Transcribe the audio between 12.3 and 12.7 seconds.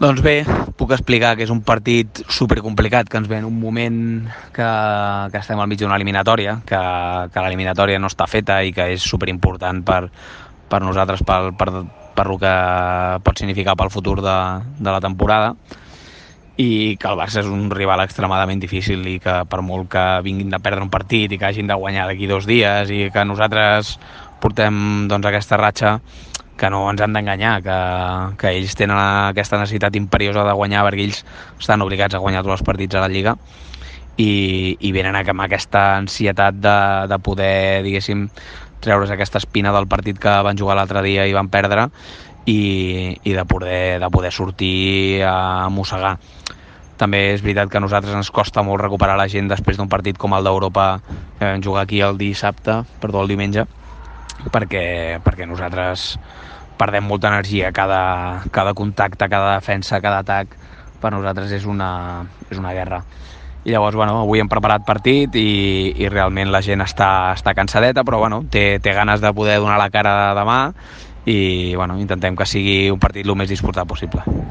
el que